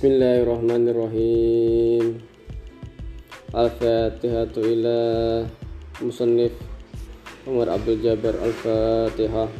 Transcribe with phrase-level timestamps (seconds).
[0.00, 2.24] Bismillahirrahmanirrahim.
[3.52, 4.96] Al-Fatihatu ila
[6.00, 6.56] Musannif
[7.44, 9.52] Umar Abdul Jabbar Al-Fatihah.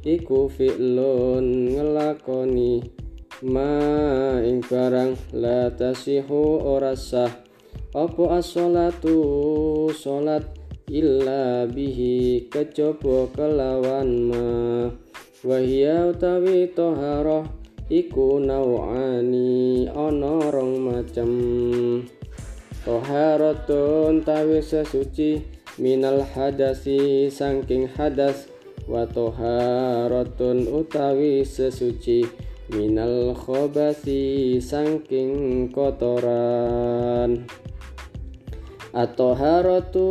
[0.02, 2.81] iku fi'lun ngelakoni.
[3.45, 7.30] Ma ing barang la tasihu ora sah.
[7.94, 9.22] Apa as-sholatu
[9.94, 10.49] salat
[10.89, 14.49] illa bihi kelawan ma.
[15.45, 21.31] Wahia utawi toharoh iku nawani ana rong macem.
[22.83, 25.44] Toharatun tawi sesuci
[25.79, 28.47] minal hadasi saking hadas.
[28.88, 32.23] Wa toharatun utawi sesuci
[32.71, 37.44] minal khobasi saking kotoran.
[38.95, 40.09] Atau haratu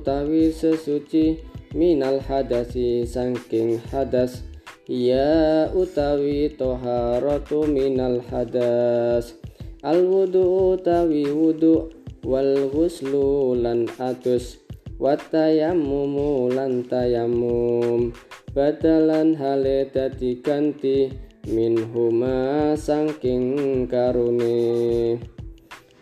[0.00, 1.44] tawi sesuci
[1.76, 4.40] minal hadasi saking hadas
[4.86, 9.34] Ya utawi toharatu minal hadas.
[9.82, 11.90] Al wudu utawi wudu
[12.22, 14.62] Wal ghuslu lan atus
[15.02, 18.14] Watayamumu lan tayamum
[18.54, 21.10] Badalan hale dadi ganti
[21.50, 25.18] Minhuma sangking karune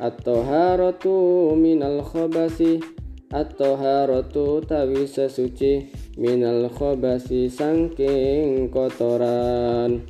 [0.00, 2.84] At-toharatu minal khobasi
[3.32, 10.06] At-toharatu tawi sesuci minal khobasi sangking kotoran.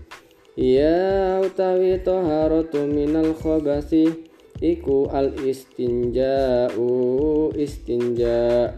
[0.54, 4.30] Ya utawi toharotu minal khobasi
[4.62, 6.88] iku al istinja'u
[7.58, 8.70] istinja.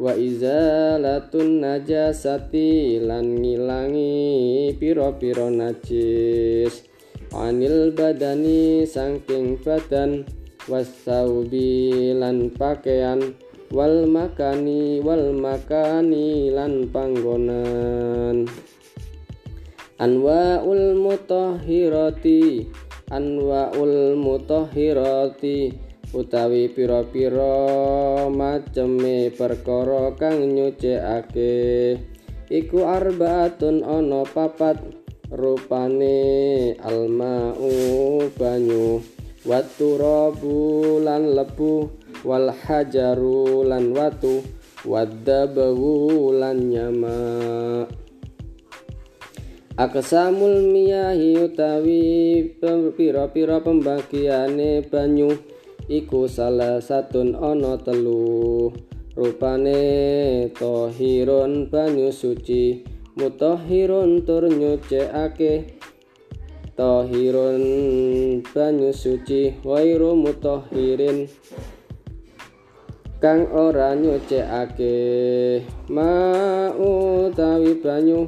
[0.00, 6.88] Wa izalatun najasati lan ngilangi piro-piro najis.
[7.36, 10.24] Anil badani sangking badan
[10.66, 13.36] wasaubi lan pakaian
[13.70, 18.50] wal makani wal makani lan panggonan.
[20.00, 22.66] Anwaul mutahhirati
[23.14, 25.70] anwaul mutahhirati
[26.10, 31.94] utawi pira-pira maceme perkara kang nyucikake.
[32.50, 34.82] Iku arbaatun ana papat
[35.30, 38.98] rupane almau banyu.
[39.46, 44.44] Waturabu lan lebu wal hajaru lan watu
[44.84, 47.18] waddabahu lan nyama.
[49.80, 52.04] Aksamul miyahi utawi
[52.96, 55.32] pira-pira pembagiane banyu
[55.88, 58.68] iku salah satun ana telu.
[59.16, 62.84] Rupane tohirun banyu suci
[63.16, 65.80] mutahhirun tur nyucikake.
[66.76, 67.64] Tohirun
[68.52, 71.24] banyu suci wairu mutahhirin
[73.20, 74.96] kang ora nyucikake.
[75.92, 78.24] Mau utawi banyu.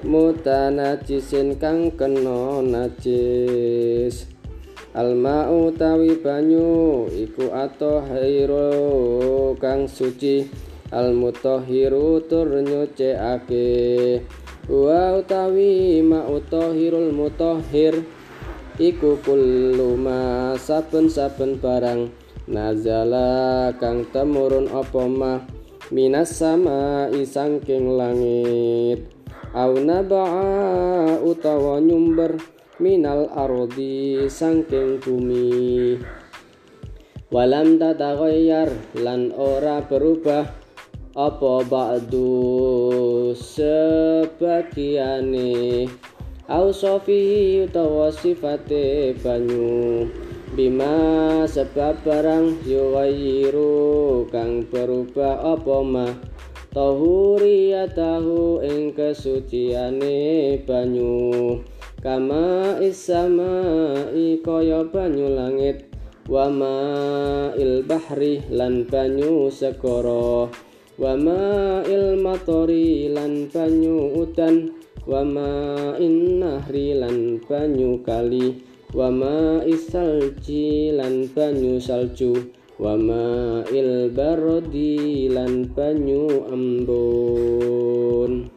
[0.00, 4.32] Mutanajisin kang kena najis.
[4.96, 10.48] Alma utawi banyu iku ato hairu kang suci.
[10.88, 14.24] Al mutahhiru tur nyucikake.
[14.72, 18.08] Wa utawi ma utahhirul mutahhir
[18.80, 25.42] iku kullu ma saben-saben barang nazala kang temurun apa mah?
[25.94, 29.06] Minas sama isangking langit.
[29.54, 32.34] Au naba'a utawa nyumber
[32.82, 35.94] minal ardi sangking bumi.
[37.30, 40.50] Walam tataghayyar lan ora berubah.
[41.16, 44.76] Apa ba'du sebagiane?
[46.50, 50.25] Au sofi utawa sifate banyu
[50.56, 56.16] bima sebab barang yuwayiru kang berubah apa mah
[56.72, 61.60] tahuriyatahu ing kesuciane banyu.
[62.00, 63.52] Kama isama
[64.40, 65.92] kaya banyu langit.
[66.26, 70.50] Wama il bahri lan banyu segara.
[70.98, 74.72] Wama il matori lan banyu udan.
[75.06, 82.52] Wama in nahri lan banyu kali wama isalji lan banyu salju.
[82.76, 88.52] Wama il barodi lan banyu ambon.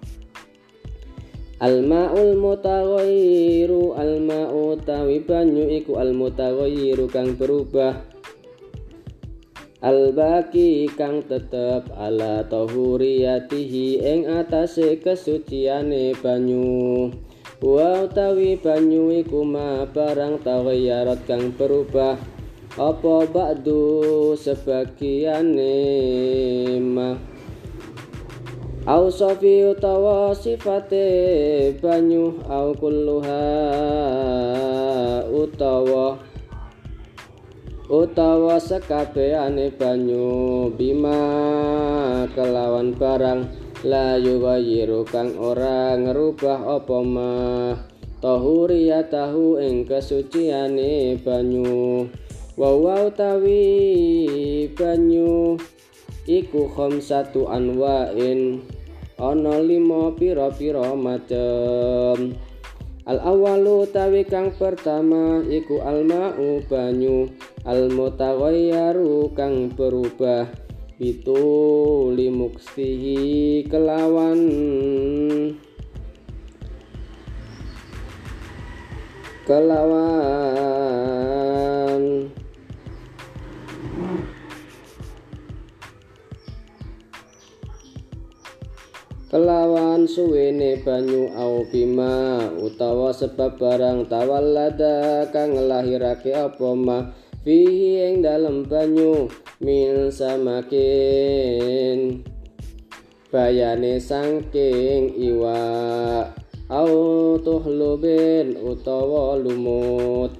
[1.63, 7.95] Almaul mutaghayyiru alma'u tawi banyu iku al mutaghayyiru kang berubah.
[9.79, 17.07] Al-baki kang tetep ala tahuriyatihi ing atase kesuciane banyu
[17.59, 22.15] Wa utawi banyu iku ma barang taghayyarot kang berubah.
[22.79, 25.75] Apa ba'du sebagiane
[26.79, 27.19] ma?
[28.87, 33.43] Au sofi utawa sifate banyu au kulluha
[35.27, 36.15] utawa
[37.91, 41.19] utawa sekabehane banyu bima
[42.31, 47.79] kelawan barang la yughayyiru kang ora ngerubah apa mah
[48.19, 52.11] tahuriyatahu ing kesuciane banyu.
[52.59, 55.55] Wa wa utawi banyu.
[56.27, 58.59] Iku khamsatu anwa'in.
[59.15, 62.35] Ana lima pira-pira macem.
[63.07, 67.31] Al awalu tawi kang pertama iku alma'u banyu.
[67.63, 70.68] Al mutaghayyaru kang berubah
[70.99, 71.43] itu
[72.11, 74.39] limuksihi kelawan.
[79.47, 80.67] Kelawan.
[89.29, 97.15] Kelawan suwene banyu au bima utawa sebab barang tawallada kang ngelahirake apa ma.
[97.39, 101.99] Fihi ing dalem banyu min samakin.
[103.29, 105.59] Bayane sangking iwa.
[106.71, 110.33] Au tuhlubin utawa lumut.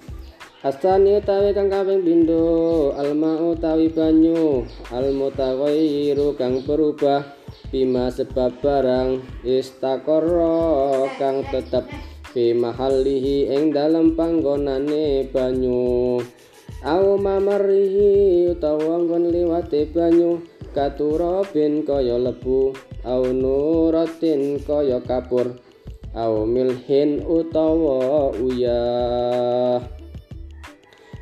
[0.64, 2.96] Asani utawi kang kaping pindho.
[2.96, 4.66] Alma utawi banyu.
[4.90, 7.24] Al mutaghayyiru kang berubah.
[7.70, 11.86] Bima sebab barang istakoro kang tetep.
[12.30, 16.22] Fi mahallihi ing dalem panggonane banyu
[16.84, 20.40] au mamarihi utawa nggon liwate banyu
[20.72, 22.72] katuro bin kaya lebu
[23.04, 25.60] au nuratin kaya kapur
[26.16, 29.84] au milhin utawa uyah.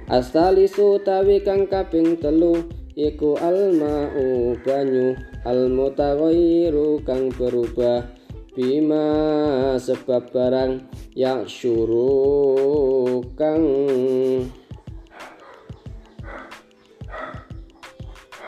[0.08, 2.64] Astalisu tawi kang kaping telu
[2.96, 8.08] iku alma'u banyu al mutaghayyiru kang berubah
[8.56, 13.68] bima sebab barang ya syuru kang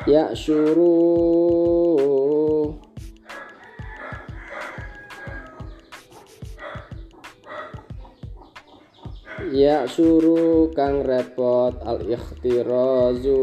[0.10, 0.98] ya syuru
[9.54, 13.38] ya syuru kang repot al ikhtirazu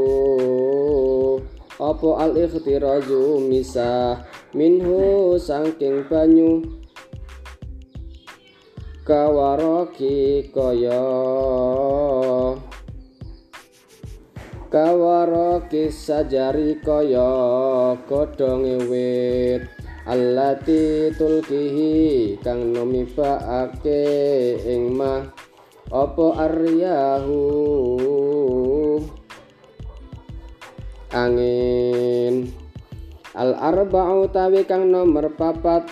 [1.79, 4.27] apa al ikhtirazu misah
[4.57, 6.65] minhu saking banyu.
[9.07, 10.99] Kawaroki kaya
[14.77, 19.65] kawaroki sajari kaya godhonge wit.
[20.05, 24.05] Allati tulkihi kang nomibaake
[24.69, 25.33] ing mah
[25.89, 27.41] apa aryahu?
[31.17, 32.53] Angin.
[33.33, 35.89] Al arba'u tawi kang nomor papat.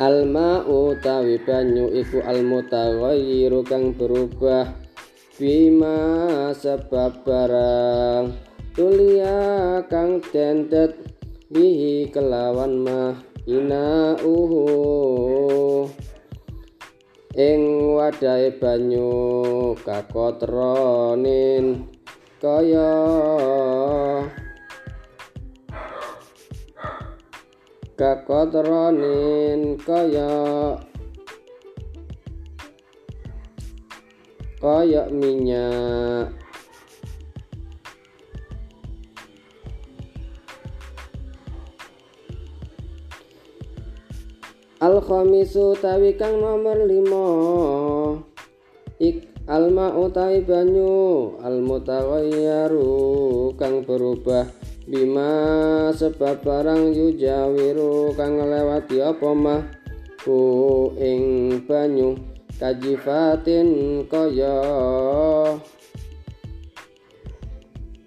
[0.00, 4.87] Al ma'u tawi banyu iku al mutaghayyiru kang berubah
[5.38, 8.34] bima sebab barang
[8.74, 10.98] tulia kang tentet
[11.46, 15.86] bihi kelawan mah ina uhu
[17.38, 17.62] ing
[17.94, 21.86] wadahe banyu kakotronin
[22.42, 22.98] kaya
[27.94, 30.34] kakotronin kaya
[34.58, 36.34] kaya minyak.
[44.78, 47.26] Al khamisu tawi kang nomor lima.
[49.02, 51.34] Ik alma utawi banyu.
[51.42, 54.46] Al mutaghayyaru kang berubah
[54.86, 59.62] bima sebab barang yujawiru kang ngelewati apa mah?
[60.22, 62.27] Ku ing banyu
[62.58, 64.58] kajifatin kaya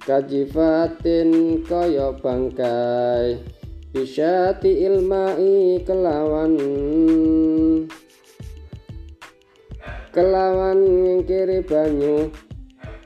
[0.04, 3.40] kajifatin kaya bangkai.
[3.92, 6.56] Bisyati ilmai kelawan.
[10.12, 12.32] Kelawan ngingkiri banyu.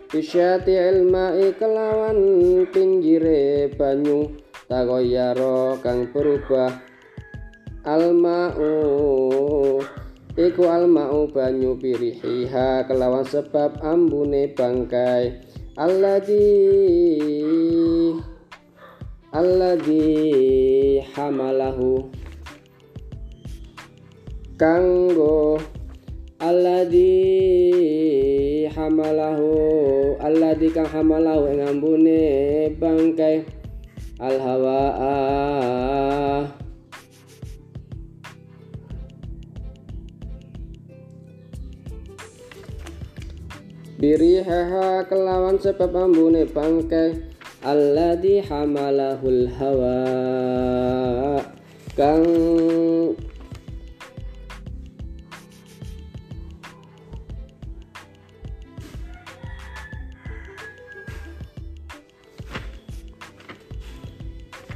[0.10, 2.18] Bisyati ilmai kelawan
[2.70, 4.34] pinggire banyu.
[4.66, 6.74] Tagoyaro kang berubah.
[7.86, 8.66] Almau
[10.36, 15.39] iku almau banyu pirihiha kelawan sebab ambune bangkai.
[15.80, 16.44] Alladzi
[19.32, 22.12] alladzi hamalahu
[24.60, 25.60] kanggo.
[26.36, 27.15] Alladzi
[28.75, 32.24] hamalahu alladzi kang hamalahu ing ambune
[32.75, 33.48] bangkai.
[34.20, 34.96] Al hawaa
[44.06, 47.26] birihaha kelawan sebab ambune bangkai.
[47.66, 49.98] Alladzi hamalahul hawa.
[51.98, 52.22] Kang.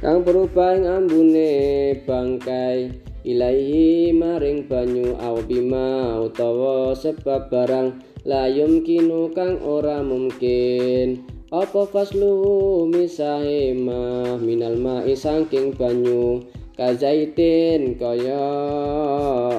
[0.02, 2.98] Kang berubah ambune bangkai.
[3.22, 11.24] Ilahi maring banyu awbima utawa sebab barang layum kinu kang ora mungkin.
[11.50, 16.44] Apa faslu misahe ma minal ma'i saking banyu?
[16.78, 18.46] Kazaitin kaya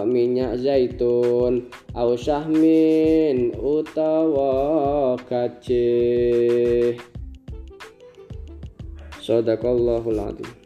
[0.08, 1.68] minyak zaitun.
[1.94, 6.96] Au syahmin utawa kace
[9.22, 10.61] Sadaqallahul adzim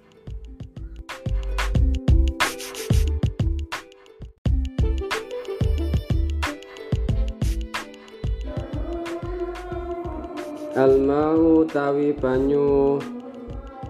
[10.75, 12.99] Almau tawi banyu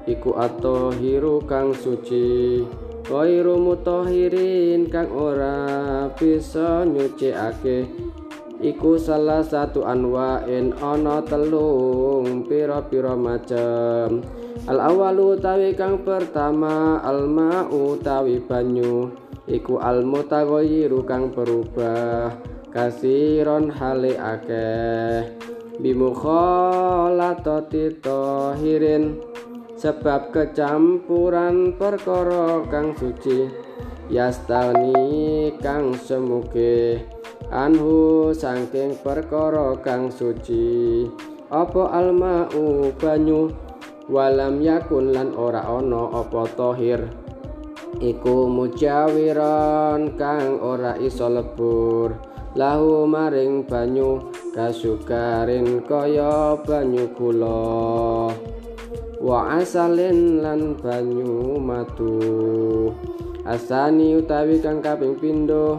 [0.05, 2.61] iku ato hiru kang suci.
[3.09, 7.89] Wairu mutahirin kang ora bisa nyucikake.
[8.61, 14.21] Iku salah satu anwa'in ana telung pira-pira macem.
[14.69, 19.09] Al awalu tawi kang pertama al ma'u tawi banyu
[19.49, 22.29] Iku al mutaghayyiru kang berubah
[22.69, 29.19] kasiron hale akeh bimukhalatati tahirin
[29.75, 33.51] sebab kecampuran perkara kang suci
[34.07, 37.03] yastani kang semuge
[37.51, 41.05] anhu saking perkara kang suci.
[41.45, 43.53] Apa almau banyu?
[44.05, 47.09] Walam yakun lan ora ana apa tahir
[47.97, 52.13] iku mujawiran kang ora iso lebur
[52.55, 58.31] lahu maring banyu kasukarin kaya banyu kula.
[59.19, 62.15] Wa asalin lan banyu matu
[63.45, 65.77] asani utawi kang kaping pindho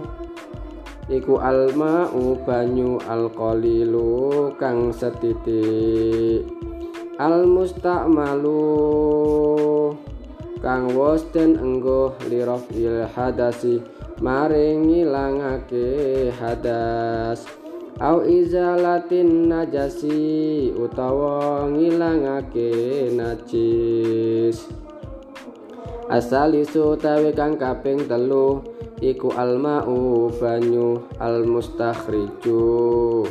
[1.11, 6.47] iku almau banyu alqalilu kang setitik
[7.19, 8.63] al mustamalu
[10.63, 13.83] kang wos den enggo lirafil hadasi
[14.21, 17.45] maring ngilangake hadas.
[17.97, 24.69] Au izalatin najasi utawa ngilangake najis.
[26.07, 28.63] Asalisu tawi kang kaping telu
[29.03, 33.27] iku almau banyu almustakhriju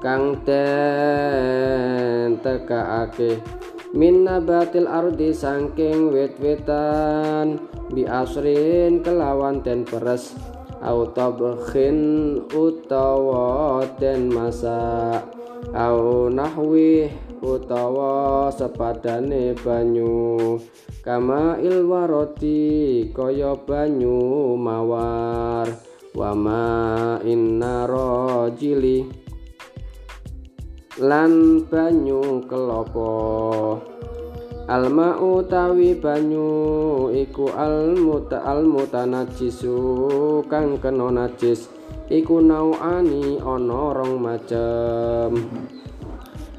[0.00, 3.36] kang den tekaake
[3.94, 7.60] min nabatil ardi saking wit-witan.
[7.92, 10.34] Bi asrin kelawan ten peres.
[10.82, 11.98] Au tabkhin
[12.52, 15.24] utawa den masak
[15.74, 20.60] au nahwi utawa sepadane banyu.
[21.02, 25.70] Kama ilwaroti kaya banyu mawar.
[26.16, 29.04] Wama inna rajili
[30.96, 33.12] lan banyu kelopo
[34.66, 38.42] Alma utawi banyu iku almuta
[40.50, 41.70] kang kena najis.
[42.10, 45.46] Iku nauani ana rong macem.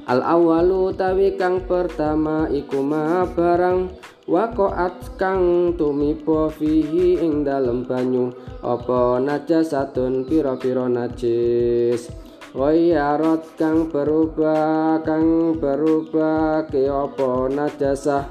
[0.07, 3.91] Al awalu utawi kang pertama iku ma barang
[4.23, 8.31] waqaat kang tumiba fihi ing dalem banyu.
[8.63, 18.23] Apa najasatun pira-pira najis Wayarat kang berubah kang berubah ke apa najasah?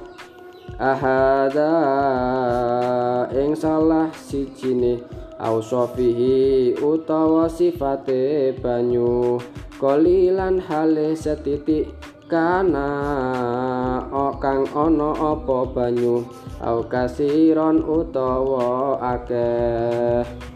[0.81, 1.77] Ahada
[3.29, 5.05] ing salah sijine
[5.37, 9.37] ausofihi utawa sifate banyu.
[9.77, 11.93] Kolilan hale setitik
[12.25, 12.89] kana
[14.09, 16.25] o kang ana apa banyu?
[16.65, 20.56] Au kasiron utawa akeh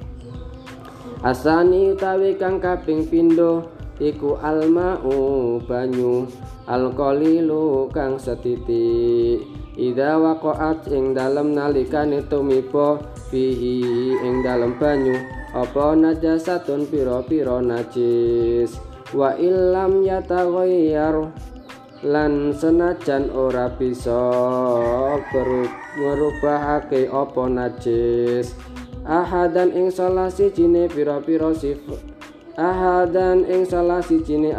[1.21, 3.69] Asani utawi kang kaping pindho
[4.01, 6.25] iku almau banyu
[6.65, 9.45] alqalilu kang setitik.
[9.77, 15.13] Ida waqa'at ing dalem nalikane tumiba fihi ing dalem banyu.
[15.53, 18.81] Apa najasatun pira-pira najis?
[19.13, 21.29] Wa illam yataghayyar
[22.01, 24.17] lan senajan ora bisa
[26.01, 28.57] ngerubahake apa najis
[29.05, 32.01] ahadan ing salah sijine pira-pira sifat.
[32.57, 34.53] Ahadan ing salah sijine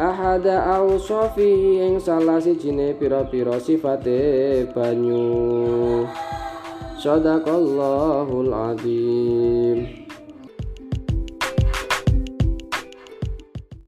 [0.00, 6.08] ahada ausofihi ing salah sijine pira-pira sifate banyu.
[7.00, 9.99] Sadaqallahul azim